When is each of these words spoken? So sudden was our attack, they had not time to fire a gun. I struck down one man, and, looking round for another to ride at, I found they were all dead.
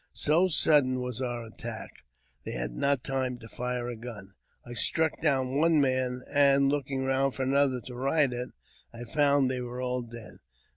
So 0.13 0.47
sudden 0.47 0.99
was 0.99 1.21
our 1.21 1.45
attack, 1.45 1.91
they 2.43 2.53
had 2.53 2.71
not 2.71 3.03
time 3.03 3.37
to 3.37 3.47
fire 3.47 3.87
a 3.87 3.95
gun. 3.95 4.33
I 4.65 4.73
struck 4.73 5.21
down 5.21 5.57
one 5.59 5.79
man, 5.79 6.23
and, 6.33 6.69
looking 6.71 7.05
round 7.05 7.35
for 7.35 7.43
another 7.43 7.79
to 7.81 7.93
ride 7.93 8.33
at, 8.33 8.47
I 8.91 9.03
found 9.03 9.47
they 9.51 9.61
were 9.61 9.79
all 9.79 10.01
dead. 10.01 10.37